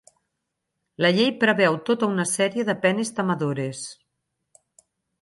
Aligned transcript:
La 1.05 1.11
llei 1.17 1.29
preveu 1.43 1.77
tota 1.91 2.11
una 2.15 2.27
sèrie 2.31 2.67
de 2.73 2.77
penes 2.87 3.15
temedores. 3.21 3.87